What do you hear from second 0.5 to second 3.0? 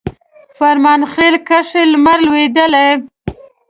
فرمانخیل کښي لمر لوېدلی